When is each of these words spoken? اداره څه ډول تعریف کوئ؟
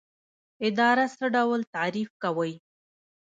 اداره 0.67 1.05
څه 1.17 1.25
ډول 1.35 1.61
تعریف 1.75 2.09
کوئ؟ 2.23 2.53